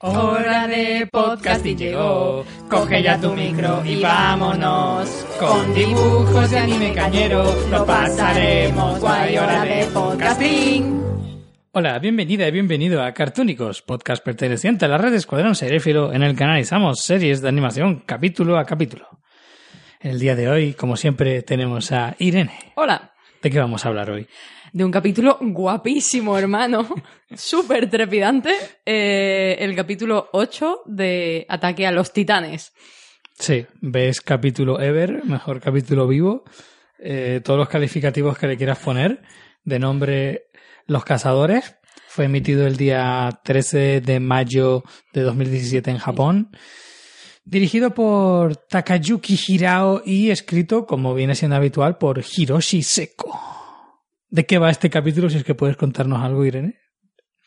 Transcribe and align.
Hora 0.00 0.68
de 0.68 1.08
podcasting 1.10 1.76
llegó. 1.76 2.44
Coge 2.70 3.02
ya 3.02 3.20
tu 3.20 3.34
micro 3.34 3.84
y 3.84 4.00
vámonos. 4.00 5.26
Con 5.40 5.74
dibujos 5.74 6.48
de 6.52 6.58
anime 6.58 6.92
cañero 6.92 7.44
lo 7.68 7.84
pasaremos 7.84 9.00
guay. 9.00 9.36
Hora 9.36 9.64
de 9.64 9.86
podcasting. 9.86 11.02
Hola, 11.72 11.98
bienvenida 11.98 12.46
y 12.46 12.52
bienvenido 12.52 13.02
a 13.02 13.12
Cartúnicos, 13.12 13.82
podcast 13.82 14.24
perteneciente 14.24 14.84
a 14.84 14.88
la 14.88 14.98
red 14.98 15.14
Escuadrón 15.14 15.56
Seréfilo 15.56 16.12
en 16.12 16.22
el 16.22 16.36
que 16.36 16.44
analizamos 16.44 17.00
series 17.00 17.42
de 17.42 17.48
animación 17.48 18.04
capítulo 18.06 18.56
a 18.56 18.64
capítulo. 18.64 19.08
El 19.98 20.20
día 20.20 20.36
de 20.36 20.48
hoy, 20.48 20.74
como 20.74 20.96
siempre, 20.96 21.42
tenemos 21.42 21.90
a 21.90 22.14
Irene. 22.20 22.72
Hola. 22.76 23.14
¿De 23.42 23.50
qué 23.50 23.58
vamos 23.58 23.84
a 23.84 23.88
hablar 23.88 24.10
hoy? 24.10 24.26
De 24.72 24.84
un 24.84 24.90
capítulo 24.90 25.38
guapísimo, 25.40 26.36
hermano. 26.36 26.88
Súper 27.36 27.88
trepidante. 27.88 28.52
Eh, 28.84 29.56
el 29.60 29.74
capítulo 29.76 30.28
8 30.32 30.82
de 30.86 31.46
Ataque 31.48 31.86
a 31.86 31.92
los 31.92 32.12
Titanes. 32.12 32.72
Sí, 33.38 33.64
ves 33.80 34.20
capítulo 34.20 34.80
ever, 34.80 35.24
mejor 35.24 35.60
capítulo 35.60 36.08
vivo, 36.08 36.42
eh, 36.98 37.40
todos 37.44 37.56
los 37.56 37.68
calificativos 37.68 38.36
que 38.36 38.48
le 38.48 38.56
quieras 38.56 38.80
poner, 38.80 39.22
de 39.62 39.78
nombre 39.78 40.46
Los 40.86 41.04
Cazadores, 41.04 41.76
fue 42.08 42.24
emitido 42.24 42.66
el 42.66 42.76
día 42.76 43.40
13 43.44 44.00
de 44.00 44.18
mayo 44.18 44.82
de 45.12 45.20
2017 45.22 45.88
en 45.88 45.98
Japón, 45.98 46.50
dirigido 47.48 47.94
por 47.94 48.56
Takayuki 48.56 49.38
Hirao 49.48 50.02
y 50.04 50.30
escrito, 50.30 50.86
como 50.86 51.14
viene 51.14 51.34
siendo 51.34 51.56
habitual, 51.56 51.96
por 51.96 52.20
Hiroshi 52.20 52.82
Seko. 52.82 53.40
¿De 54.28 54.44
qué 54.44 54.58
va 54.58 54.70
este 54.70 54.90
capítulo? 54.90 55.30
Si 55.30 55.38
es 55.38 55.44
que 55.44 55.54
puedes 55.54 55.76
contarnos 55.76 56.22
algo, 56.22 56.44
Irene. 56.44 56.78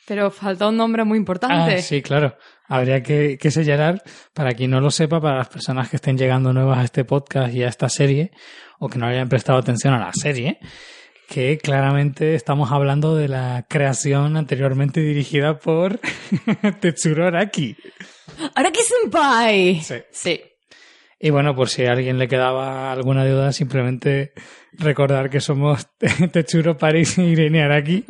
Pero 0.07 0.31
falta 0.31 0.67
un 0.67 0.77
nombre 0.77 1.03
muy 1.03 1.19
importante. 1.19 1.75
Ah, 1.75 1.81
sí, 1.81 2.01
claro. 2.01 2.35
Habría 2.67 3.03
que, 3.03 3.37
que 3.39 3.51
señalar, 3.51 4.01
para 4.33 4.53
quien 4.53 4.71
no 4.71 4.81
lo 4.81 4.89
sepa, 4.89 5.21
para 5.21 5.37
las 5.37 5.49
personas 5.49 5.89
que 5.89 5.97
estén 5.97 6.17
llegando 6.17 6.51
nuevas 6.51 6.79
a 6.79 6.83
este 6.83 7.05
podcast 7.05 7.53
y 7.53 7.63
a 7.63 7.67
esta 7.67 7.87
serie, 7.87 8.31
o 8.79 8.89
que 8.89 8.97
no 8.97 9.05
hayan 9.05 9.29
prestado 9.29 9.59
atención 9.59 9.93
a 9.93 9.99
la 9.99 10.13
serie, 10.13 10.57
que 11.29 11.59
claramente 11.59 12.33
estamos 12.33 12.71
hablando 12.71 13.15
de 13.15 13.27
la 13.27 13.65
creación 13.69 14.35
anteriormente 14.35 14.99
dirigida 14.99 15.59
por 15.59 15.99
Tetsuro 16.81 17.27
Araki. 17.27 17.77
¡Araki 18.55 18.81
Senpai! 18.81 19.81
Sí. 19.81 19.95
Sí. 20.11 20.41
Y 21.23 21.29
bueno, 21.29 21.55
por 21.55 21.69
si 21.69 21.85
a 21.85 21.91
alguien 21.91 22.17
le 22.17 22.27
quedaba 22.27 22.91
alguna 22.91 23.23
duda, 23.23 23.51
simplemente 23.51 24.33
recordar 24.73 25.29
que 25.29 25.39
somos 25.39 25.87
Tetsuro 26.31 26.75
Paris 26.77 27.19
y 27.19 27.23
Irene 27.23 27.61
Araki 27.61 28.05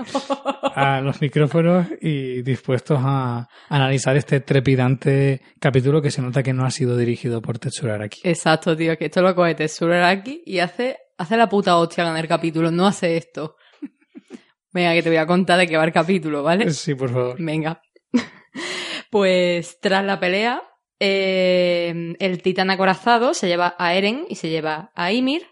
a 0.75 1.01
los 1.01 1.19
micrófonos 1.19 1.87
y 1.99 2.41
dispuestos 2.41 2.99
a 3.01 3.49
analizar 3.67 4.15
este 4.15 4.39
trepidante 4.39 5.41
capítulo 5.59 6.01
que 6.01 6.09
se 6.09 6.21
nota 6.21 6.41
que 6.41 6.53
no 6.53 6.63
ha 6.65 6.71
sido 6.71 6.95
dirigido 6.95 7.41
por 7.41 7.59
Tetsuro 7.59 7.93
Araki. 7.93 8.21
Exacto, 8.23 8.77
tío, 8.77 8.97
que 8.97 9.05
esto 9.05 9.21
lo 9.21 9.35
coge 9.35 9.55
Tetsuro 9.55 9.93
Araki 9.93 10.43
y 10.45 10.59
hace, 10.59 10.97
hace 11.17 11.35
la 11.35 11.49
puta 11.49 11.75
hostia 11.75 12.09
en 12.09 12.15
el 12.15 12.29
capítulo, 12.29 12.71
no 12.71 12.87
hace 12.87 13.17
esto. 13.17 13.57
Venga, 14.71 14.93
que 14.93 15.03
te 15.03 15.09
voy 15.09 15.17
a 15.17 15.25
contar 15.25 15.59
de 15.59 15.67
qué 15.67 15.75
va 15.75 15.83
el 15.83 15.91
capítulo, 15.91 16.43
¿vale? 16.43 16.71
Sí, 16.71 16.95
por 16.95 17.09
favor. 17.09 17.35
Venga. 17.39 17.81
Pues 19.11 19.79
tras 19.81 20.05
la 20.05 20.21
pelea, 20.21 20.63
eh, 20.99 22.15
el 22.19 22.41
titán 22.41 22.71
acorazado 22.71 23.33
se 23.33 23.47
lleva 23.47 23.75
a 23.77 23.93
Eren 23.93 24.25
y 24.29 24.35
se 24.35 24.49
lleva 24.49 24.91
a 24.95 25.11
Ymir. 25.11 25.47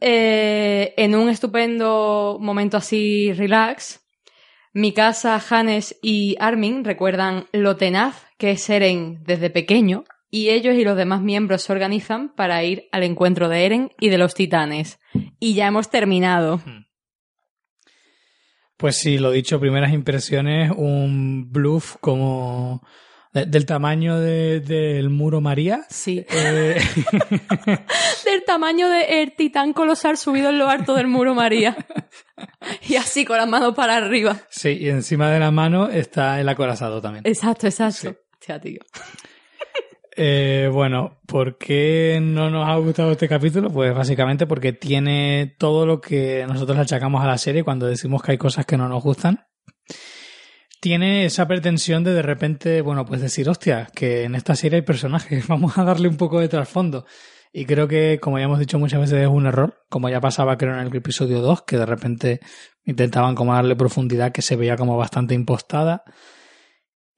Eh, 0.00 0.94
en 0.96 1.16
un 1.16 1.28
estupendo 1.28 2.38
momento 2.40 2.76
así 2.76 3.32
relax, 3.32 4.00
Mikasa, 4.72 5.42
Hannes 5.50 5.98
y 6.00 6.36
Armin 6.38 6.84
recuerdan 6.84 7.46
lo 7.52 7.76
tenaz 7.76 8.24
que 8.38 8.52
es 8.52 8.70
Eren 8.70 9.18
desde 9.24 9.50
pequeño 9.50 10.04
y 10.30 10.50
ellos 10.50 10.76
y 10.76 10.84
los 10.84 10.96
demás 10.96 11.22
miembros 11.22 11.62
se 11.62 11.72
organizan 11.72 12.32
para 12.34 12.62
ir 12.62 12.88
al 12.92 13.02
encuentro 13.02 13.48
de 13.48 13.66
Eren 13.66 13.90
y 13.98 14.10
de 14.10 14.18
los 14.18 14.34
titanes. 14.34 15.00
Y 15.40 15.54
ya 15.54 15.66
hemos 15.66 15.90
terminado. 15.90 16.60
Pues 18.80 18.96
sí, 18.96 19.18
lo 19.18 19.30
dicho, 19.30 19.60
primeras 19.60 19.92
impresiones, 19.92 20.72
un 20.74 21.52
bluff 21.52 21.96
como 22.00 22.82
de- 23.32 23.44
del 23.46 23.66
tamaño 23.66 24.18
de- 24.18 24.60
del 24.60 25.10
muro 25.10 25.40
María. 25.40 25.84
Sí. 25.90 26.24
Eh, 26.30 26.76
del 28.24 28.44
tamaño 28.46 28.88
del 28.88 29.34
titán 29.36 29.72
colosal 29.72 30.16
subido 30.16 30.48
en 30.50 30.58
lo 30.58 30.68
alto 30.68 30.94
del 30.94 31.06
muro 31.08 31.34
María. 31.34 31.76
y 32.88 32.96
así 32.96 33.24
con 33.24 33.36
las 33.36 33.48
manos 33.48 33.74
para 33.74 33.96
arriba. 33.96 34.36
sí, 34.50 34.70
y 34.80 34.88
encima 34.88 35.30
de 35.30 35.40
la 35.40 35.50
mano 35.50 35.88
está 35.88 36.40
el 36.40 36.48
acorazado 36.48 37.00
también. 37.00 37.22
Exacto, 37.26 37.66
exacto. 37.66 38.10
Sí. 38.10 38.16
Hostia, 38.40 38.60
tío. 38.60 38.80
Eh, 40.22 40.68
bueno, 40.70 41.18
¿por 41.26 41.56
qué 41.56 42.18
no 42.22 42.50
nos 42.50 42.68
ha 42.68 42.76
gustado 42.76 43.12
este 43.12 43.26
capítulo? 43.26 43.70
Pues 43.70 43.94
básicamente 43.94 44.46
porque 44.46 44.74
tiene 44.74 45.56
todo 45.58 45.86
lo 45.86 46.02
que 46.02 46.44
nosotros 46.46 46.76
achacamos 46.76 47.24
a 47.24 47.26
la 47.26 47.38
serie 47.38 47.64
cuando 47.64 47.86
decimos 47.86 48.22
que 48.22 48.32
hay 48.32 48.36
cosas 48.36 48.66
que 48.66 48.76
no 48.76 48.86
nos 48.86 49.02
gustan. 49.02 49.46
Tiene 50.78 51.24
esa 51.24 51.48
pretensión 51.48 52.04
de 52.04 52.12
de 52.12 52.20
repente, 52.20 52.82
bueno, 52.82 53.06
pues 53.06 53.22
decir, 53.22 53.48
hostia, 53.48 53.88
que 53.94 54.24
en 54.24 54.34
esta 54.34 54.54
serie 54.56 54.80
hay 54.80 54.82
personajes, 54.82 55.46
vamos 55.48 55.78
a 55.78 55.84
darle 55.84 56.08
un 56.08 56.18
poco 56.18 56.38
de 56.38 56.48
trasfondo. 56.48 57.06
Y 57.50 57.64
creo 57.64 57.88
que, 57.88 58.18
como 58.20 58.38
ya 58.38 58.44
hemos 58.44 58.58
dicho 58.58 58.78
muchas 58.78 59.00
veces, 59.00 59.22
es 59.22 59.28
un 59.28 59.46
error, 59.46 59.86
como 59.88 60.10
ya 60.10 60.20
pasaba 60.20 60.58
creo 60.58 60.74
en 60.74 60.86
el 60.86 60.94
episodio 60.94 61.40
2, 61.40 61.62
que 61.62 61.78
de 61.78 61.86
repente 61.86 62.40
intentaban 62.84 63.34
como 63.34 63.54
darle 63.54 63.74
profundidad 63.74 64.32
que 64.32 64.42
se 64.42 64.56
veía 64.56 64.76
como 64.76 64.98
bastante 64.98 65.32
impostada. 65.32 66.04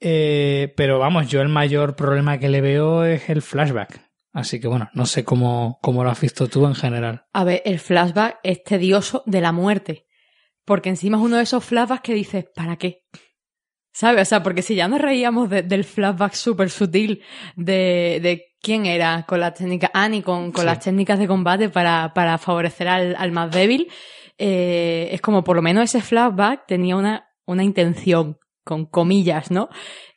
Eh, 0.04 0.72
pero 0.76 0.98
vamos, 0.98 1.28
yo 1.28 1.40
el 1.42 1.48
mayor 1.48 1.94
problema 1.94 2.38
que 2.38 2.48
le 2.48 2.60
veo 2.60 3.04
es 3.04 3.30
el 3.30 3.40
flashback. 3.40 4.00
Así 4.32 4.58
que 4.60 4.66
bueno, 4.66 4.88
no 4.94 5.06
sé 5.06 5.24
cómo, 5.24 5.78
cómo 5.82 6.02
lo 6.02 6.10
has 6.10 6.20
visto 6.20 6.48
tú 6.48 6.66
en 6.66 6.74
general. 6.74 7.26
A 7.32 7.44
ver, 7.44 7.62
el 7.64 7.78
flashback 7.78 8.38
es 8.42 8.64
tedioso 8.64 9.22
de 9.26 9.40
la 9.40 9.52
muerte. 9.52 10.06
Porque 10.64 10.88
encima 10.88 11.18
es 11.18 11.22
uno 11.24 11.36
de 11.36 11.42
esos 11.44 11.64
flashbacks 11.64 12.02
que 12.02 12.14
dices, 12.14 12.46
¿para 12.54 12.76
qué? 12.76 13.02
¿Sabes? 13.92 14.22
O 14.22 14.24
sea, 14.30 14.42
porque 14.42 14.62
si 14.62 14.74
ya 14.74 14.88
nos 14.88 15.00
reíamos 15.00 15.50
de- 15.50 15.62
del 15.62 15.84
flashback 15.84 16.32
súper 16.32 16.70
sutil 16.70 17.22
de, 17.56 18.20
de 18.22 18.46
quién 18.60 18.86
era 18.86 19.24
con 19.28 19.38
las 19.40 19.54
técnicas, 19.54 19.90
Annie, 19.92 20.22
con, 20.22 20.50
con 20.50 20.62
Sí. 20.62 20.66
las 20.66 20.80
técnicas 20.80 21.18
de 21.18 21.26
combate 21.28 21.68
para, 21.68 22.12
para 22.14 22.38
favorecer 22.38 22.88
al, 22.88 23.14
al 23.18 23.32
más 23.32 23.50
débil, 23.50 23.88
eh, 24.38 25.10
es 25.12 25.20
como 25.20 25.44
por 25.44 25.56
lo 25.56 25.62
menos 25.62 25.84
ese 25.84 26.00
flashback 26.00 26.66
tenía 26.66 26.96
una, 26.96 27.28
una 27.44 27.64
intención, 27.64 28.38
con 28.64 28.86
comillas, 28.86 29.50
¿no? 29.50 29.68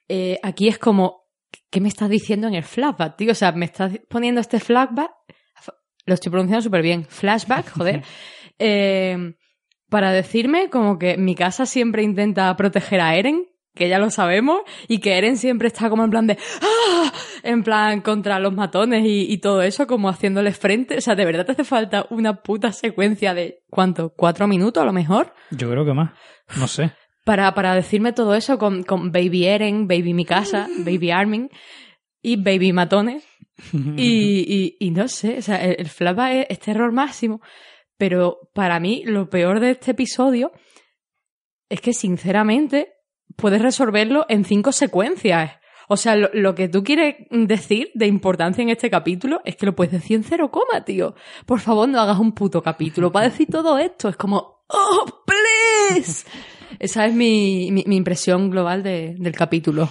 Eh, 0.08 0.40
aquí 0.44 0.68
es 0.68 0.78
como, 0.78 1.24
¿qué 1.70 1.82
me 1.82 1.88
estás 1.88 2.10
diciendo 2.10 2.48
en 2.48 2.56
el 2.56 2.64
flashback, 2.64 3.18
tío? 3.18 3.32
O 3.32 3.36
sea, 3.36 3.52
me 3.52 3.66
estás 3.66 3.94
poniendo 4.10 4.42
este 4.42 4.60
flashback, 4.60 5.12
lo 6.06 6.14
estoy 6.14 6.32
pronunciando 6.32 6.62
súper 6.62 6.82
bien, 6.82 7.06
flashback, 7.06 7.72
joder, 7.72 8.04
eh, 8.60 9.36
para 9.90 10.12
decirme 10.12 10.70
como 10.70 11.00
que 11.00 11.18
mi 11.18 11.36
casa 11.36 11.66
siempre 11.66 12.04
intenta 12.04 12.56
proteger 12.56 13.02
a 13.02 13.16
Eren, 13.16 13.48
que 13.74 13.90
ya 13.90 14.00
lo 14.00 14.10
sabemos, 14.10 14.62
y 14.88 15.00
que 15.00 15.18
Eren 15.18 15.38
siempre 15.38 15.68
está 15.68 15.90
como 15.90 16.04
en 16.04 16.10
plan 16.10 16.28
de 16.28 16.38
¡Ah! 16.62 17.12
en 17.44 17.64
plan 17.64 18.02
contra 18.02 18.40
los 18.40 18.54
matones 18.54 19.06
y, 19.06 19.32
y 19.32 19.38
todo 19.40 19.62
eso, 19.62 19.86
como 19.86 20.10
haciéndole 20.10 20.54
frente. 20.54 20.98
O 20.98 21.02
sea, 21.02 21.16
de 21.16 21.26
verdad 21.26 21.46
te 21.46 21.52
hace 21.52 21.64
falta 21.66 22.06
una 22.10 22.42
puta 22.42 22.72
secuencia 22.72 23.34
de 23.34 23.64
¿cuánto? 23.70 24.14
¿Cuatro 24.16 24.48
minutos 24.48 24.82
a 24.82 24.86
lo 24.86 24.94
mejor? 24.94 25.34
Yo 25.52 25.70
creo 25.70 25.86
que 25.86 25.94
más. 25.94 26.12
No 26.58 26.68
sé. 26.68 26.94
Para, 27.26 27.54
para 27.54 27.76
decirme 27.76 28.14
todo 28.14 28.36
eso 28.36 28.58
con, 28.58 28.84
con 28.84 29.12
Baby 29.12 29.46
Eren, 29.48 29.88
Baby 29.88 30.14
Mikasa, 30.14 30.70
Baby 30.80 31.12
Armin 31.12 31.50
y 32.22 32.38
Baby 32.38 32.72
Matones. 32.72 33.24
Y, 33.98 34.76
y, 34.80 34.86
y 34.86 34.92
no 34.92 35.08
sé, 35.08 35.38
o 35.38 35.42
sea, 35.42 35.64
el, 35.64 35.78
el 35.80 35.88
flashback 35.88 36.32
es, 36.34 36.46
es 36.50 36.60
terror 36.60 36.92
máximo. 36.92 37.42
Pero 37.98 38.50
para 38.54 38.80
mí, 38.82 39.04
lo 39.06 39.30
peor 39.30 39.62
de 39.62 39.72
este 39.72 39.92
episodio 39.92 40.52
es 41.70 41.80
que, 41.82 41.94
sinceramente, 41.94 42.96
puedes 43.38 43.62
resolverlo 43.62 44.26
en 44.30 44.44
cinco 44.44 44.72
secuencias. 44.72 45.54
O 45.88 45.98
sea, 45.98 46.16
lo, 46.16 46.30
lo 46.34 46.56
que 46.56 46.68
tú 46.68 46.84
quieres 46.84 47.16
decir 47.30 47.92
de 47.94 48.08
importancia 48.08 48.62
en 48.62 48.70
este 48.70 48.90
capítulo 48.90 49.42
es 49.46 49.56
que 49.56 49.66
lo 49.66 49.76
puedes 49.76 49.94
decir 49.94 50.18
en 50.18 50.24
cero 50.24 50.52
coma, 50.52 50.84
tío. 50.84 51.16
Por 51.46 51.60
favor, 51.60 51.88
no 51.88 52.00
hagas 52.02 52.20
un 52.20 52.34
puto 52.34 52.62
capítulo 52.62 53.12
para 53.12 53.30
decir 53.30 53.48
todo 53.50 53.78
esto. 53.78 54.10
Es 54.10 54.18
como, 54.18 54.64
¡oh, 54.68 55.24
please! 55.26 56.26
Esa 56.80 57.06
es 57.06 57.14
mi, 57.14 57.70
mi, 57.72 57.84
mi 57.88 57.96
impresión 57.98 58.50
global 58.50 58.84
de- 58.84 59.16
del 59.18 59.34
capítulo. 59.36 59.90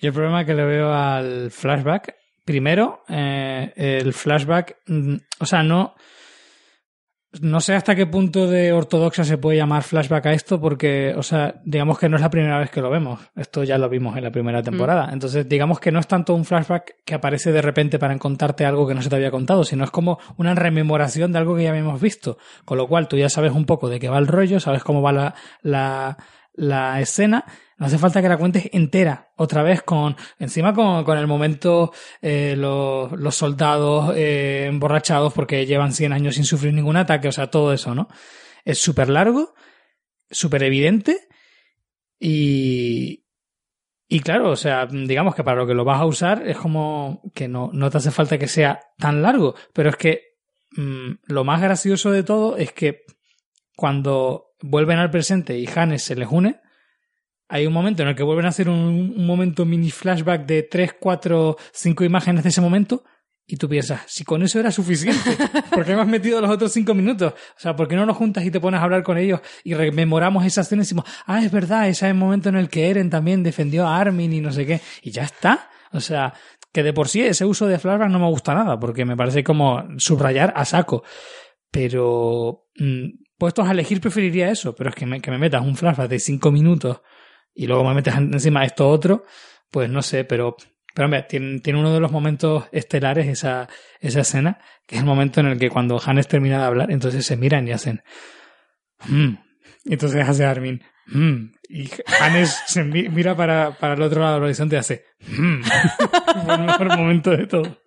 Yo 0.00 0.08
el 0.08 0.14
problema 0.14 0.44
que 0.44 0.54
le 0.54 0.64
veo 0.64 0.92
al 0.92 1.50
flashback, 1.50 2.14
primero, 2.44 3.02
eh, 3.08 3.72
el 3.76 4.12
flashback, 4.12 4.76
mm, 4.86 5.14
o 5.40 5.46
sea, 5.46 5.62
no, 5.62 5.94
no 7.40 7.60
sé 7.60 7.74
hasta 7.74 7.94
qué 7.94 8.06
punto 8.06 8.48
de 8.48 8.72
ortodoxa 8.72 9.22
se 9.22 9.38
puede 9.38 9.56
llamar 9.56 9.84
flashback 9.84 10.26
a 10.26 10.32
esto, 10.32 10.60
porque, 10.60 11.14
o 11.16 11.22
sea, 11.22 11.60
digamos 11.64 11.98
que 11.98 12.08
no 12.08 12.16
es 12.16 12.22
la 12.22 12.30
primera 12.30 12.58
vez 12.58 12.70
que 12.70 12.80
lo 12.80 12.90
vemos. 12.90 13.20
Esto 13.36 13.62
ya 13.62 13.78
lo 13.78 13.88
vimos 13.88 14.16
en 14.16 14.24
la 14.24 14.32
primera 14.32 14.62
temporada. 14.62 15.10
Entonces, 15.12 15.48
digamos 15.48 15.78
que 15.78 15.92
no 15.92 16.00
es 16.00 16.08
tanto 16.08 16.34
un 16.34 16.44
flashback 16.44 16.96
que 17.04 17.14
aparece 17.14 17.52
de 17.52 17.62
repente 17.62 18.00
para 18.00 18.18
contarte 18.18 18.64
algo 18.64 18.86
que 18.86 18.94
no 18.94 19.02
se 19.02 19.08
te 19.08 19.14
había 19.14 19.30
contado, 19.30 19.62
sino 19.62 19.84
es 19.84 19.92
como 19.92 20.18
una 20.38 20.56
rememoración 20.56 21.30
de 21.30 21.38
algo 21.38 21.54
que 21.54 21.62
ya 21.62 21.70
habíamos 21.70 22.00
visto. 22.00 22.36
Con 22.64 22.78
lo 22.78 22.88
cual, 22.88 23.06
tú 23.06 23.16
ya 23.16 23.28
sabes 23.28 23.52
un 23.52 23.64
poco 23.64 23.88
de 23.88 24.00
qué 24.00 24.08
va 24.08 24.18
el 24.18 24.26
rollo, 24.26 24.58
sabes 24.58 24.82
cómo 24.82 25.00
va 25.00 25.12
la, 25.12 25.34
la, 25.62 26.16
la 26.54 27.00
escena. 27.00 27.44
No 27.78 27.86
hace 27.86 27.98
falta 27.98 28.20
que 28.20 28.28
la 28.28 28.36
cuentes 28.36 28.68
entera, 28.72 29.32
otra 29.36 29.62
vez 29.62 29.82
con, 29.82 30.14
encima 30.38 30.74
con, 30.74 31.02
con 31.02 31.16
el 31.16 31.26
momento, 31.26 31.92
eh, 32.20 32.54
los, 32.56 33.12
los 33.12 33.34
soldados 33.34 34.14
eh, 34.16 34.66
emborrachados 34.66 35.32
porque 35.32 35.64
llevan 35.64 35.92
100 35.92 36.12
años 36.12 36.34
sin 36.34 36.44
sufrir 36.44 36.74
ningún 36.74 36.98
ataque, 36.98 37.28
o 37.28 37.32
sea, 37.32 37.46
todo 37.46 37.72
eso, 37.72 37.94
¿no? 37.94 38.08
Es 38.66 38.78
súper 38.78 39.08
largo, 39.08 39.54
súper 40.30 40.62
evidente 40.62 41.28
y, 42.18 43.24
y 44.06 44.20
claro, 44.20 44.50
o 44.50 44.56
sea, 44.56 44.86
digamos 44.86 45.34
que 45.34 45.42
para 45.42 45.56
lo 45.56 45.66
que 45.66 45.74
lo 45.74 45.84
vas 45.84 46.00
a 46.00 46.04
usar 46.04 46.46
es 46.46 46.58
como 46.58 47.22
que 47.34 47.48
no, 47.48 47.70
no 47.72 47.88
te 47.88 47.96
hace 47.96 48.10
falta 48.10 48.38
que 48.38 48.46
sea 48.46 48.80
tan 48.98 49.22
largo, 49.22 49.54
pero 49.72 49.88
es 49.88 49.96
que 49.96 50.36
mm, 50.76 51.12
lo 51.28 51.44
más 51.44 51.62
gracioso 51.62 52.10
de 52.10 52.24
todo 52.24 52.58
es 52.58 52.72
que 52.72 53.04
cuando 53.74 54.49
vuelven 54.62 54.98
al 54.98 55.10
presente 55.10 55.58
y 55.58 55.68
Hannes 55.74 56.02
se 56.02 56.16
les 56.16 56.28
une, 56.30 56.60
hay 57.48 57.66
un 57.66 57.72
momento 57.72 58.02
en 58.02 58.10
el 58.10 58.14
que 58.14 58.22
vuelven 58.22 58.46
a 58.46 58.50
hacer 58.50 58.68
un, 58.68 59.14
un 59.16 59.26
momento 59.26 59.64
mini 59.64 59.90
flashback 59.90 60.46
de 60.46 60.62
3, 60.62 60.94
4, 61.00 61.56
5 61.72 62.04
imágenes 62.04 62.42
de 62.42 62.50
ese 62.50 62.60
momento 62.60 63.04
y 63.52 63.56
tú 63.56 63.68
piensas, 63.68 64.02
si 64.06 64.22
con 64.22 64.42
eso 64.44 64.60
era 64.60 64.70
suficiente, 64.70 65.36
¿por 65.74 65.84
qué 65.84 65.96
me 65.96 66.02
has 66.02 66.06
metido 66.06 66.40
los 66.40 66.48
otros 66.48 66.72
5 66.72 66.94
minutos? 66.94 67.32
O 67.32 67.60
sea, 67.60 67.74
¿por 67.74 67.88
qué 67.88 67.96
no 67.96 68.06
nos 68.06 68.16
juntas 68.16 68.44
y 68.44 68.50
te 68.52 68.60
pones 68.60 68.80
a 68.80 68.84
hablar 68.84 69.02
con 69.02 69.18
ellos 69.18 69.40
y 69.64 69.74
rememoramos 69.74 70.44
esa 70.44 70.60
escena 70.60 70.82
y 70.82 70.84
decimos, 70.84 71.04
ah, 71.26 71.44
es 71.44 71.50
verdad, 71.50 71.88
ese 71.88 72.06
es 72.06 72.10
el 72.10 72.16
momento 72.16 72.48
en 72.48 72.54
el 72.54 72.68
que 72.68 72.88
Eren 72.88 73.10
también 73.10 73.42
defendió 73.42 73.88
a 73.88 73.98
Armin 73.98 74.32
y 74.32 74.40
no 74.40 74.52
sé 74.52 74.66
qué, 74.66 74.80
y 75.02 75.10
ya 75.10 75.24
está. 75.24 75.68
O 75.92 75.98
sea, 75.98 76.32
que 76.72 76.84
de 76.84 76.92
por 76.92 77.08
sí 77.08 77.22
ese 77.22 77.44
uso 77.44 77.66
de 77.66 77.80
flashback 77.80 78.10
no 78.10 78.20
me 78.20 78.28
gusta 78.28 78.54
nada, 78.54 78.78
porque 78.78 79.04
me 79.04 79.16
parece 79.16 79.42
como 79.42 79.84
subrayar 79.98 80.52
a 80.54 80.64
saco. 80.64 81.02
Pero 81.72 82.68
mm, 82.76 83.08
puestos 83.40 83.66
a 83.66 83.72
elegir 83.72 84.00
preferiría 84.00 84.50
eso, 84.50 84.76
pero 84.76 84.90
es 84.90 84.94
que 84.96 85.06
me, 85.06 85.20
que 85.20 85.32
me 85.32 85.38
metas 85.38 85.62
un 85.62 85.74
flashback 85.76 86.08
de 86.08 86.20
5 86.20 86.52
minutos 86.52 87.00
y 87.54 87.66
luego 87.66 87.82
me 87.82 87.94
metes 87.94 88.14
encima 88.14 88.64
esto 88.64 88.88
otro, 88.88 89.24
pues 89.72 89.90
no 89.90 90.02
sé, 90.02 90.24
pero, 90.24 90.56
pero 90.94 91.06
hombre, 91.06 91.24
tiene, 91.24 91.58
tiene 91.60 91.80
uno 91.80 91.92
de 91.92 91.98
los 92.00 92.12
momentos 92.12 92.66
estelares 92.70 93.26
esa, 93.26 93.68
esa 93.98 94.20
escena, 94.20 94.58
que 94.86 94.94
es 94.94 95.00
el 95.00 95.06
momento 95.06 95.40
en 95.40 95.46
el 95.46 95.58
que 95.58 95.70
cuando 95.70 96.00
Hannes 96.04 96.28
termina 96.28 96.58
de 96.60 96.64
hablar, 96.66 96.90
entonces 96.92 97.26
se 97.26 97.36
miran 97.36 97.66
y 97.66 97.72
hacen. 97.72 98.02
Y 99.08 99.92
entonces 99.94 100.28
hace 100.28 100.44
Armin, 100.44 100.82
"Hmm". 101.06 101.52
y 101.68 101.90
Hannes 102.20 102.56
se 102.66 102.84
mi- 102.84 103.08
mira 103.08 103.34
para, 103.36 103.76
para 103.78 103.94
el 103.94 104.02
otro 104.02 104.20
lado 104.20 104.34
del 104.34 104.44
horizonte 104.44 104.76
y 104.76 104.78
hace, 104.78 105.04
"Hmm". 105.26 105.62
Fue 106.44 106.54
el 106.54 106.60
mejor 106.66 106.96
momento 106.96 107.30
de 107.30 107.46
todo. 107.46 107.78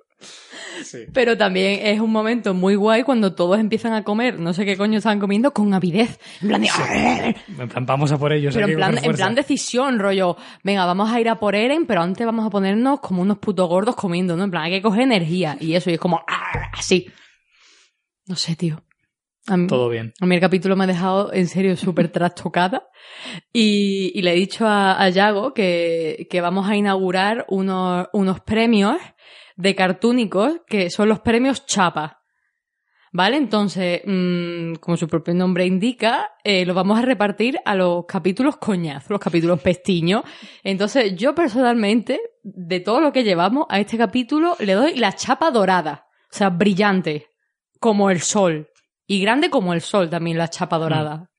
Sí. 0.93 1.07
Pero 1.11 1.35
también 1.35 1.79
es 1.87 1.99
un 1.99 2.11
momento 2.11 2.53
muy 2.53 2.75
guay 2.75 3.01
cuando 3.01 3.33
todos 3.33 3.59
empiezan 3.59 3.93
a 3.93 4.03
comer, 4.03 4.37
no 4.37 4.53
sé 4.53 4.63
qué 4.63 4.77
coño 4.77 4.99
están 4.99 5.19
comiendo, 5.19 5.51
con 5.51 5.73
avidez. 5.73 6.19
En 6.39 6.47
plan 6.49 6.61
de... 6.61 7.35
En 7.57 7.67
plan, 7.67 7.85
vamos 7.87 8.11
a 8.11 8.19
por 8.19 8.31
ellos. 8.31 8.53
Pero 8.53 8.67
en 8.67 8.75
plan, 8.75 8.99
en 9.01 9.13
plan 9.13 9.33
decisión, 9.33 9.97
rollo, 9.97 10.37
venga, 10.63 10.85
vamos 10.85 11.11
a 11.11 11.19
ir 11.19 11.29
a 11.29 11.39
por 11.39 11.55
Eren, 11.55 11.87
pero 11.87 12.03
antes 12.03 12.23
vamos 12.23 12.45
a 12.45 12.51
ponernos 12.51 12.99
como 12.99 13.23
unos 13.23 13.39
putos 13.39 13.67
gordos 13.67 13.95
comiendo, 13.95 14.37
¿no? 14.37 14.43
En 14.43 14.51
plan, 14.51 14.65
hay 14.65 14.71
que 14.71 14.81
coger 14.83 15.01
energía 15.01 15.57
y 15.59 15.73
eso, 15.73 15.89
y 15.89 15.95
es 15.95 15.99
como, 15.99 16.21
¡ah! 16.27 16.69
así. 16.73 17.07
No 18.27 18.35
sé, 18.35 18.55
tío. 18.55 18.83
A 19.47 19.57
mí, 19.57 19.65
Todo 19.65 19.89
bien. 19.89 20.13
a 20.21 20.27
mí 20.27 20.35
el 20.35 20.41
capítulo 20.41 20.75
me 20.75 20.83
ha 20.83 20.87
dejado 20.87 21.33
en 21.33 21.47
serio 21.47 21.75
súper 21.75 22.07
trastocada 22.09 22.87
y, 23.51 24.11
y 24.13 24.21
le 24.21 24.31
he 24.31 24.35
dicho 24.35 24.67
a, 24.67 25.01
a 25.01 25.09
Yago 25.09 25.53
que, 25.53 26.27
que 26.29 26.39
vamos 26.39 26.69
a 26.69 26.77
inaugurar 26.77 27.45
unos, 27.49 28.07
unos 28.13 28.39
premios 28.41 28.97
de 29.55 29.75
cartúnicos 29.75 30.61
que 30.67 30.89
son 30.89 31.09
los 31.09 31.19
premios 31.19 31.65
Chapa. 31.65 32.23
¿Vale? 33.15 33.37
Entonces, 33.37 34.01
mm, 34.05 34.73
como 34.79 34.97
su 34.97 35.07
propio 35.07 35.35
nombre 35.35 35.67
indica, 35.67 36.31
eh, 36.43 36.65
los 36.65 36.75
vamos 36.75 36.97
a 36.97 37.03
repartir 37.03 37.59
a 37.63 37.75
los 37.75 38.05
capítulos 38.07 38.57
coñazo, 38.57 39.13
los 39.13 39.21
capítulos 39.21 39.61
pestiños. 39.61 40.23
Entonces, 40.63 41.15
yo 41.15 41.35
personalmente, 41.35 42.19
de 42.41 42.79
todo 42.79 43.01
lo 43.01 43.13
que 43.13 43.23
llevamos 43.23 43.67
a 43.69 43.79
este 43.79 43.99
capítulo, 43.99 44.55
le 44.59 44.73
doy 44.73 44.95
la 44.95 45.13
chapa 45.13 45.51
dorada. 45.51 46.07
O 46.31 46.35
sea, 46.35 46.49
brillante, 46.49 47.27
como 47.79 48.09
el 48.09 48.19
sol. 48.19 48.69
Y 49.05 49.21
grande 49.21 49.51
como 49.51 49.73
el 49.73 49.81
sol 49.81 50.09
también 50.09 50.39
la 50.39 50.49
chapa 50.49 50.79
dorada. 50.79 51.29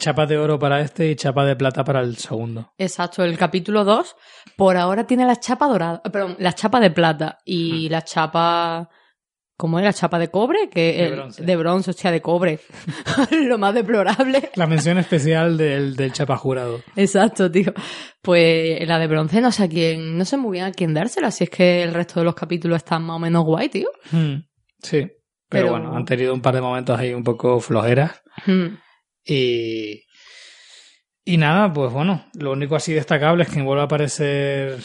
Chapa 0.00 0.24
de 0.26 0.38
oro 0.38 0.58
para 0.58 0.80
este 0.80 1.10
y 1.10 1.14
chapa 1.16 1.44
de 1.44 1.54
plata 1.56 1.84
para 1.84 2.00
el 2.00 2.16
segundo. 2.16 2.72
Exacto, 2.78 3.22
el 3.22 3.36
capítulo 3.36 3.84
2 3.84 4.16
por 4.56 4.76
ahora 4.76 5.06
tiene 5.06 5.26
la 5.26 5.36
chapa 5.36 5.66
dorada, 5.68 6.00
eh, 6.04 6.10
perdón, 6.10 6.36
la 6.38 6.54
chapa 6.54 6.80
de 6.80 6.90
plata 6.90 7.38
y 7.44 7.88
la 7.90 8.02
chapa 8.02 8.88
¿cómo 9.58 9.78
es 9.78 9.84
la 9.84 9.92
chapa 9.92 10.18
de 10.18 10.28
cobre? 10.30 10.70
Que 10.70 10.80
De 10.94 11.04
el- 11.04 11.12
bronce. 11.12 11.44
de 11.44 11.56
bronce, 11.56 11.90
hostia, 11.90 12.10
de 12.10 12.22
cobre. 12.22 12.60
Lo 13.30 13.58
más 13.58 13.74
deplorable. 13.74 14.50
La 14.54 14.66
mención 14.66 14.96
especial 14.96 15.58
del, 15.58 15.94
del 15.96 16.12
chapa 16.14 16.38
jurado. 16.38 16.80
Exacto, 16.96 17.50
tío. 17.50 17.74
Pues 18.22 18.88
la 18.88 18.98
de 18.98 19.06
bronce 19.06 19.42
no 19.42 19.52
sé 19.52 19.64
a 19.64 19.68
quién, 19.68 20.16
no 20.16 20.24
sé 20.24 20.38
muy 20.38 20.52
bien 20.52 20.64
a 20.64 20.72
quién 20.72 20.94
dársela, 20.94 21.30
si 21.30 21.44
es 21.44 21.50
que 21.50 21.82
el 21.82 21.92
resto 21.92 22.20
de 22.20 22.24
los 22.24 22.34
capítulos 22.34 22.78
están 22.78 23.02
más 23.02 23.16
o 23.16 23.18
menos 23.18 23.44
guay, 23.44 23.68
tío. 23.68 23.90
Hmm, 24.10 24.36
Sí. 24.82 25.00
Pero, 25.00 25.66
Pero- 25.66 25.70
bueno, 25.72 25.94
han 25.94 26.06
tenido 26.06 26.32
un 26.32 26.40
par 26.40 26.54
de 26.54 26.62
momentos 26.62 26.98
ahí 26.98 27.12
un 27.12 27.22
poco 27.24 27.60
flojeras. 27.60 28.22
Hmm. 28.46 28.76
Y. 29.34 30.04
Y 31.24 31.36
nada, 31.36 31.72
pues 31.72 31.92
bueno, 31.92 32.26
lo 32.34 32.52
único 32.52 32.74
así 32.76 32.92
destacable 32.92 33.44
es 33.44 33.50
que 33.50 33.60
vuelve 33.62 33.82
a 33.82 33.84
aparecer 33.84 34.78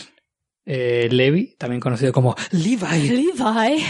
eh, 0.65 1.07
Levi, 1.09 1.55
también 1.57 1.79
conocido 1.79 2.11
como 2.11 2.35
Levi. 2.51 3.07
Levi. 3.09 3.83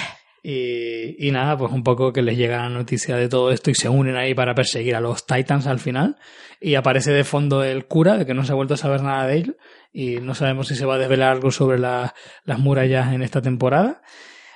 Y, 0.44 1.28
y 1.28 1.32
nada, 1.32 1.58
pues 1.58 1.72
un 1.74 1.84
poco 1.84 2.14
que 2.14 2.22
les 2.22 2.38
llega 2.38 2.58
la 2.62 2.70
noticia 2.70 3.16
de 3.18 3.28
todo 3.28 3.52
esto 3.52 3.72
y 3.72 3.76
se 3.76 3.90
unen 3.90 4.16
ahí 4.16 4.36
para 4.36 4.54
perseguir 4.54 4.96
a 4.96 5.00
los 5.02 5.26
Titans 5.26 5.66
al 5.66 5.80
final. 5.80 6.18
Y 6.62 6.76
aparece 6.76 7.12
de 7.12 7.24
fondo 7.24 7.64
el 7.64 7.88
cura, 7.88 8.16
de 8.16 8.26
que 8.28 8.36
no 8.36 8.46
se 8.46 8.52
ha 8.52 8.56
vuelto 8.56 8.76
a 8.76 8.78
saber 8.78 9.02
nada 9.02 9.26
de 9.26 9.38
él. 9.38 9.58
Y 9.92 10.18
no 10.18 10.36
sabemos 10.36 10.68
si 10.68 10.76
se 10.76 10.86
va 10.86 10.96
a 10.96 11.00
desvelar 11.00 11.32
algo 11.32 11.52
sobre 11.52 11.80
la- 11.80 12.14
las 12.44 12.60
murallas 12.60 13.12
en 13.14 13.24
esta 13.24 13.42
temporada. 13.42 14.02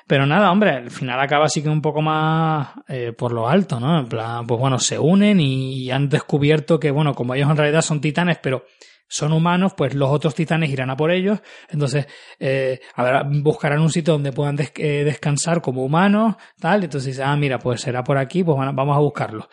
Pero 0.09 0.25
nada, 0.25 0.51
hombre, 0.51 0.71
al 0.71 0.89
final 0.89 1.19
acaba 1.19 1.45
así 1.45 1.61
que 1.61 1.69
un 1.69 1.83
poco 1.83 2.01
más 2.01 2.69
eh, 2.87 3.13
por 3.15 3.31
lo 3.31 3.47
alto, 3.47 3.79
¿no? 3.79 3.99
En 3.99 4.07
plan, 4.07 4.47
pues 4.47 4.59
bueno, 4.59 4.79
se 4.79 4.97
unen 4.97 5.39
y 5.39 5.91
han 5.91 6.09
descubierto 6.09 6.79
que, 6.79 6.89
bueno, 6.89 7.13
como 7.13 7.35
ellos 7.35 7.47
en 7.47 7.55
realidad 7.57 7.83
son 7.83 8.01
titanes, 8.01 8.39
pero 8.41 8.65
son 9.07 9.33
humanos, 9.33 9.73
pues 9.77 9.93
los 9.93 10.09
otros 10.09 10.33
titanes 10.33 10.71
irán 10.71 10.89
a 10.89 10.97
por 10.97 11.11
ellos. 11.11 11.39
Entonces, 11.69 12.07
eh, 12.39 12.79
habrá- 12.95 13.23
buscarán 13.23 13.81
un 13.81 13.91
sitio 13.91 14.13
donde 14.13 14.31
puedan 14.31 14.57
eh, 14.59 15.03
descansar 15.03 15.61
como 15.61 15.85
humanos, 15.85 16.37
tal. 16.59 16.83
Entonces 16.83 17.19
ah, 17.19 17.35
mira, 17.35 17.59
pues 17.59 17.79
será 17.81 18.03
por 18.03 18.17
aquí, 18.17 18.43
pues 18.43 18.57
van 18.57 18.69
a- 18.69 18.71
vamos 18.71 18.95
a 18.97 18.99
buscarlo. 19.01 19.47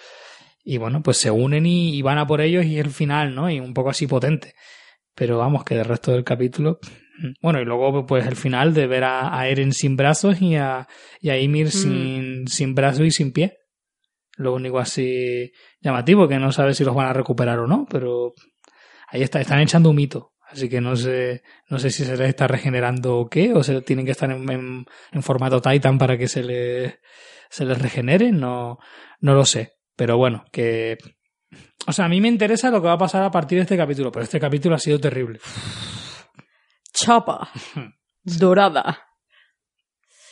Y 0.64 0.78
bueno, 0.78 1.02
pues 1.02 1.18
se 1.18 1.30
unen 1.30 1.66
y, 1.66 1.94
y 1.96 2.00
van 2.02 2.16
a 2.16 2.26
por 2.26 2.40
ellos 2.40 2.64
y 2.64 2.78
el 2.78 2.90
final, 2.90 3.34
¿no? 3.34 3.50
Y 3.50 3.60
un 3.60 3.74
poco 3.74 3.90
así 3.90 4.06
potente. 4.06 4.54
Pero 5.14 5.36
vamos, 5.38 5.64
que 5.64 5.74
del 5.74 5.84
resto 5.84 6.12
del 6.12 6.24
capítulo. 6.24 6.78
Bueno, 7.40 7.60
y 7.60 7.64
luego, 7.64 8.04
pues 8.06 8.26
el 8.26 8.36
final 8.36 8.74
de 8.74 8.86
ver 8.86 9.04
a, 9.04 9.38
a 9.38 9.48
Eren 9.48 9.72
sin 9.72 9.96
brazos 9.96 10.40
y 10.42 10.56
a, 10.56 10.86
y 11.20 11.30
a 11.30 11.38
Ymir 11.38 11.70
sin, 11.70 12.46
sin 12.48 12.74
brazos 12.74 13.06
y 13.06 13.10
sin 13.10 13.32
pie. 13.32 13.56
Lo 14.36 14.52
único 14.54 14.78
así 14.78 15.50
llamativo, 15.80 16.28
que 16.28 16.38
no 16.38 16.52
sabe 16.52 16.74
si 16.74 16.84
los 16.84 16.94
van 16.94 17.08
a 17.08 17.12
recuperar 17.14 17.58
o 17.58 17.66
no, 17.66 17.86
pero 17.88 18.34
ahí 19.08 19.22
está, 19.22 19.40
están 19.40 19.60
echando 19.60 19.90
un 19.90 19.96
mito. 19.96 20.32
Así 20.48 20.68
que 20.68 20.80
no 20.80 20.94
sé, 20.94 21.42
no 21.70 21.78
sé 21.78 21.90
si 21.90 22.04
se 22.04 22.16
les 22.16 22.28
está 22.28 22.46
regenerando 22.46 23.16
o 23.18 23.28
qué, 23.28 23.52
o 23.54 23.62
se 23.64 23.80
tienen 23.82 24.04
que 24.04 24.12
estar 24.12 24.30
en, 24.30 24.48
en- 24.50 24.84
en 25.12 25.22
formato 25.22 25.60
Titan 25.62 25.98
para 25.98 26.16
que 26.18 26.28
se 26.28 26.42
les, 26.42 26.98
se 27.50 27.64
les 27.64 27.80
regenere, 27.80 28.30
no, 28.30 28.78
no 29.20 29.34
lo 29.34 29.44
sé. 29.44 29.72
Pero 29.96 30.18
bueno, 30.18 30.44
que, 30.52 30.98
o 31.86 31.92
sea, 31.92 32.04
a 32.04 32.08
mí 32.08 32.20
me 32.20 32.28
interesa 32.28 32.70
lo 32.70 32.80
que 32.80 32.86
va 32.88 32.92
a 32.92 32.98
pasar 32.98 33.22
a 33.24 33.30
partir 33.30 33.56
de 33.58 33.62
este 33.62 33.76
capítulo, 33.76 34.12
pero 34.12 34.22
este 34.24 34.38
capítulo 34.38 34.74
ha 34.76 34.78
sido 34.78 35.00
terrible. 35.00 35.40
Chapa. 36.96 37.48
Dorada. 38.24 38.98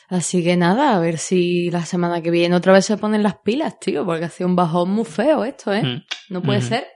Así 0.09 0.45
que 0.45 0.57
nada, 0.57 0.95
a 0.95 0.99
ver 0.99 1.19
si 1.19 1.71
la 1.71 1.85
semana 1.85 2.21
que 2.21 2.31
viene 2.31 2.55
otra 2.57 2.73
vez 2.73 2.85
se 2.85 2.97
ponen 2.99 3.23
las 3.23 3.37
pilas, 3.39 3.79
tío, 3.81 4.05
porque 4.05 4.27
ha 4.27 4.31
sido 4.31 4.49
un 4.49 4.57
bajón 4.57 4.91
muy 4.91 5.05
feo 5.05 5.45
esto, 5.45 5.73
¿eh? 5.73 5.83
Mm. 5.83 6.05
No 6.31 6.43
puede 6.43 6.59
Ujú. 6.59 6.69
ser. 6.69 6.87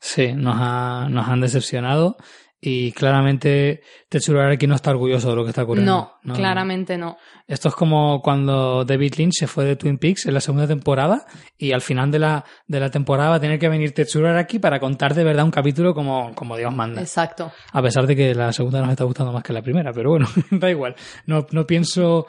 Sí, 0.00 0.32
nos, 0.32 0.56
ha- 0.58 1.08
nos 1.10 1.28
han 1.28 1.40
decepcionado 1.40 2.16
Y 2.64 2.92
claramente 2.92 3.82
Tetsuro 4.08 4.40
Araki 4.40 4.68
no 4.68 4.76
está 4.76 4.92
orgulloso 4.92 5.30
de 5.30 5.34
lo 5.34 5.42
que 5.42 5.48
está 5.48 5.64
ocurriendo. 5.64 6.12
No, 6.22 6.32
claramente 6.32 6.96
no. 6.96 7.16
Esto 7.48 7.68
es 7.70 7.74
como 7.74 8.22
cuando 8.22 8.84
David 8.84 9.14
Lynch 9.16 9.34
se 9.34 9.48
fue 9.48 9.64
de 9.64 9.74
Twin 9.74 9.98
Peaks 9.98 10.26
en 10.26 10.34
la 10.34 10.40
segunda 10.40 10.68
temporada 10.68 11.26
y 11.58 11.72
al 11.72 11.80
final 11.80 12.12
de 12.12 12.20
la, 12.20 12.44
de 12.68 12.78
la 12.78 12.88
temporada 12.88 13.30
va 13.30 13.34
a 13.34 13.40
tener 13.40 13.58
que 13.58 13.68
venir 13.68 13.92
Tetsuro 13.92 14.28
Araki 14.28 14.60
para 14.60 14.78
contar 14.78 15.12
de 15.12 15.24
verdad 15.24 15.44
un 15.44 15.50
capítulo 15.50 15.92
como, 15.92 16.36
como 16.36 16.56
Dios 16.56 16.72
manda. 16.72 17.00
Exacto. 17.00 17.50
A 17.72 17.82
pesar 17.82 18.06
de 18.06 18.14
que 18.14 18.32
la 18.32 18.52
segunda 18.52 18.80
nos 18.80 18.90
está 18.90 19.02
gustando 19.02 19.32
más 19.32 19.42
que 19.42 19.52
la 19.52 19.62
primera, 19.62 19.92
pero 19.92 20.10
bueno, 20.10 20.28
da 20.52 20.70
igual. 20.70 20.94
No, 21.26 21.44
no 21.50 21.66
pienso 21.66 22.28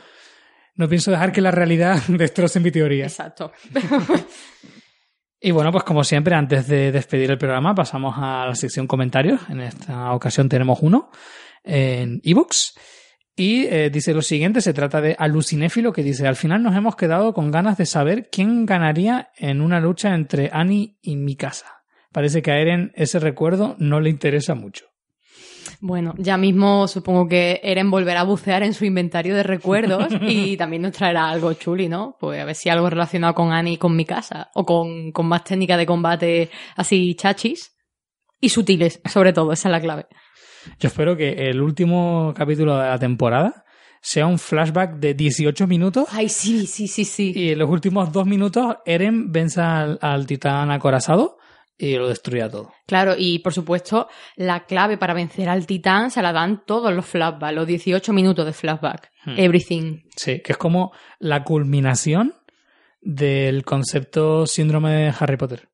no 0.76 0.90
pienso 0.90 1.12
dejar 1.12 1.32
que 1.32 1.42
la 1.42 1.52
realidad 1.52 2.02
destroce 2.08 2.60
mi 2.60 2.72
teoría. 2.72 3.06
Exacto. 3.06 3.52
Y 5.46 5.52
bueno, 5.52 5.74
pues 5.74 5.84
como 5.84 6.06
siempre, 6.06 6.36
antes 6.36 6.70
de 6.70 6.94
despedir 6.94 7.30
el 7.30 7.38
programa, 7.38 7.76
pasamos 7.76 8.16
a 8.18 8.46
la 8.46 8.56
sección 8.56 8.88
comentarios. 8.88 9.42
En 9.50 9.60
esta 9.60 10.14
ocasión 10.14 10.48
tenemos 10.48 10.80
uno 10.82 11.12
en 11.66 12.22
ebooks. 12.24 12.80
Y 13.36 13.66
eh, 13.66 13.90
dice 13.90 14.14
lo 14.14 14.22
siguiente, 14.22 14.62
se 14.62 14.74
trata 14.74 15.02
de 15.02 15.18
Alucinéfilo 15.20 15.92
que 15.92 16.02
dice, 16.02 16.28
al 16.28 16.38
final 16.38 16.64
nos 16.64 16.78
hemos 16.78 16.96
quedado 16.96 17.34
con 17.34 17.52
ganas 17.52 17.78
de 17.78 17.86
saber 17.86 18.30
quién 18.32 18.66
ganaría 18.66 19.32
en 19.36 19.60
una 19.60 19.82
lucha 19.82 20.16
entre 20.16 20.50
Annie 20.54 20.98
y 21.02 21.18
Mikasa. 21.18 21.84
Parece 22.14 22.42
que 22.42 22.52
a 22.52 22.60
Eren 22.60 22.94
ese 22.96 23.20
recuerdo 23.20 23.76
no 23.80 24.00
le 24.00 24.10
interesa 24.10 24.56
mucho. 24.56 24.93
Bueno, 25.80 26.14
ya 26.18 26.38
mismo 26.38 26.88
supongo 26.88 27.28
que 27.28 27.60
Eren 27.64 27.92
volverá 27.92 28.22
a 28.22 28.26
bucear 28.26 28.64
en 28.64 28.74
su 28.74 28.86
inventario 28.86 29.36
de 29.36 29.44
recuerdos 29.44 30.08
y 30.22 30.58
también 30.58 30.82
nos 30.82 30.94
traerá 30.94 31.30
algo 31.30 31.54
chuli, 31.54 31.90
¿no? 31.90 32.18
Pues 32.20 32.42
a 32.42 32.46
ver 32.46 32.56
si 32.56 32.70
algo 32.70 32.90
relacionado 32.90 33.34
con 33.34 33.52
Annie 33.52 33.74
y 33.74 33.78
con 33.78 33.96
mi 33.96 34.06
casa 34.06 34.50
o 34.54 34.66
con, 34.66 35.12
con 35.12 35.28
más 35.28 35.44
técnicas 35.44 35.78
de 35.78 35.86
combate 35.86 36.50
así 36.76 37.16
chachis 37.16 37.76
y 38.40 38.50
sutiles, 38.50 39.02
sobre 39.06 39.34
todo, 39.34 39.54
esa 39.54 39.70
es 39.70 39.72
la 39.72 39.82
clave. 39.82 40.06
Yo 40.80 40.88
espero 40.88 41.16
que 41.16 41.50
el 41.50 41.62
último 41.62 42.34
capítulo 42.36 42.78
de 42.78 42.88
la 42.88 43.00
temporada 43.00 43.66
sea 44.02 44.28
un 44.28 44.38
flashback 44.38 44.96
de 44.96 45.14
18 45.14 45.66
minutos. 45.66 46.08
Ay, 46.12 46.28
sí, 46.28 46.68
sí, 46.68 46.88
sí, 46.88 47.06
sí. 47.06 47.32
Y 47.36 47.52
en 47.52 47.60
los 47.60 47.70
últimos 47.70 48.12
dos 48.12 48.26
minutos 48.26 48.78
Eren 48.86 49.32
vence 49.32 49.62
al, 49.62 49.98
al 50.02 50.28
titán 50.28 50.72
acorazado 50.72 51.38
y 51.86 51.96
lo 51.98 52.08
destruía 52.08 52.50
todo. 52.50 52.72
Claro, 52.88 53.14
y 53.18 53.40
por 53.40 53.54
supuesto, 53.54 54.08
la 54.36 54.66
clave 54.66 54.98
para 54.98 55.14
vencer 55.14 55.50
al 55.50 55.66
titán 55.66 56.12
se 56.12 56.22
la 56.22 56.32
dan 56.34 56.64
todos 56.66 56.94
los 56.94 57.06
flashbacks, 57.06 57.54
los 57.56 57.68
18 57.68 58.14
minutos 58.14 58.46
de 58.46 58.54
flashback. 58.54 59.10
Hmm. 59.26 59.36
Everything. 59.38 60.00
Sí, 60.16 60.42
que 60.42 60.54
es 60.54 60.58
como 60.58 60.92
la 61.20 61.44
culminación 61.44 62.34
del 63.02 63.64
concepto 63.66 64.46
síndrome 64.48 64.92
de 64.92 65.14
Harry 65.20 65.38
Potter. 65.38 65.70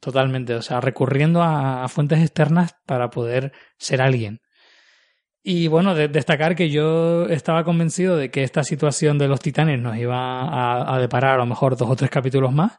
Totalmente, 0.00 0.54
o 0.54 0.62
sea, 0.62 0.80
recurriendo 0.80 1.42
a, 1.42 1.82
a 1.84 1.88
fuentes 1.88 2.20
externas 2.20 2.74
para 2.86 3.08
poder 3.10 3.52
ser 3.78 4.02
alguien. 4.02 4.40
Y 5.42 5.68
bueno, 5.68 5.94
de- 5.94 6.08
destacar 6.08 6.54
que 6.54 6.70
yo 6.70 7.26
estaba 7.28 7.64
convencido 7.64 8.16
de 8.16 8.30
que 8.30 8.42
esta 8.42 8.62
situación 8.64 9.16
de 9.16 9.28
los 9.28 9.40
titanes 9.40 9.80
nos 9.80 9.96
iba 9.96 10.16
a, 10.42 10.94
a 10.94 10.98
deparar 10.98 11.34
a 11.34 11.38
lo 11.38 11.46
mejor 11.46 11.76
dos 11.76 11.88
o 11.88 11.96
tres 11.96 12.10
capítulos 12.10 12.52
más, 12.52 12.78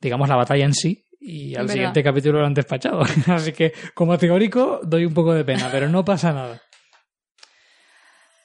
digamos 0.00 0.28
la 0.28 0.36
batalla 0.36 0.64
en 0.64 0.74
sí, 0.74 1.03
y 1.26 1.54
al 1.54 1.62
verdad. 1.62 1.72
siguiente 1.72 2.02
capítulo 2.02 2.40
lo 2.40 2.46
han 2.46 2.54
despachado. 2.54 3.02
Así 3.28 3.52
que 3.52 3.72
como 3.94 4.18
teórico 4.18 4.80
doy 4.84 5.06
un 5.06 5.14
poco 5.14 5.32
de 5.32 5.44
pena, 5.44 5.68
pero 5.72 5.88
no 5.88 6.04
pasa 6.04 6.32
nada. 6.32 6.60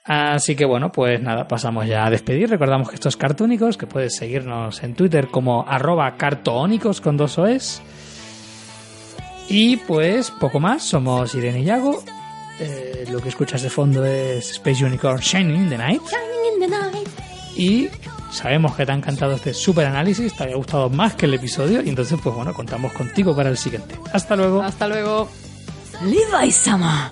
Así 0.05 0.55
que 0.55 0.65
bueno, 0.65 0.91
pues 0.91 1.21
nada, 1.21 1.47
pasamos 1.47 1.85
ya 1.85 2.05
a 2.05 2.09
despedir. 2.09 2.49
Recordamos 2.49 2.89
que 2.89 2.95
esto 2.95 3.09
es 3.09 3.17
Cartónicos, 3.17 3.77
que 3.77 3.85
puedes 3.85 4.15
seguirnos 4.15 4.81
en 4.81 4.95
Twitter 4.95 5.27
como 5.27 5.67
arroba 5.67 6.15
cartónicos 6.15 7.01
con 7.01 7.17
dos 7.17 7.37
OEs. 7.37 7.81
Y 9.49 9.77
pues 9.77 10.31
poco 10.31 10.59
más, 10.59 10.81
somos 10.83 11.35
Irene 11.35 11.61
y 11.61 11.65
Yago. 11.65 12.01
Eh, 12.59 13.05
lo 13.11 13.19
que 13.19 13.29
escuchas 13.29 13.61
de 13.61 13.69
fondo 13.69 14.05
es 14.05 14.51
Space 14.51 14.83
Unicorn 14.83 15.19
Shining 15.19 15.63
in 15.63 15.69
the 15.69 15.77
Night. 15.77 16.01
Y 17.55 17.89
sabemos 18.31 18.75
que 18.75 18.85
te 18.85 18.91
ha 18.91 18.95
encantado 18.95 19.33
este 19.33 19.53
super 19.53 19.85
análisis, 19.85 20.35
te 20.35 20.43
había 20.43 20.55
gustado 20.55 20.89
más 20.89 21.15
que 21.15 21.25
el 21.25 21.33
episodio. 21.33 21.81
Y 21.81 21.89
entonces, 21.89 22.19
pues 22.21 22.35
bueno, 22.35 22.53
contamos 22.53 22.91
contigo 22.93 23.35
para 23.35 23.49
el 23.49 23.57
siguiente. 23.57 23.95
Hasta 24.13 24.35
luego. 24.35 24.61
Hasta 24.61 24.87
luego. 24.87 25.29
Levi 26.03 26.51
Sama. 26.51 27.11